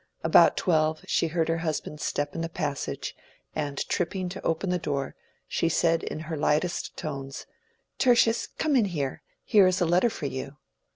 [0.23, 3.15] About twelve she heard her husband's step in the passage,
[3.55, 5.13] and tripping to open the door,
[5.47, 7.45] she said in her lightest tones,
[7.99, 10.57] "Tertius, come in here—here is a letter for you."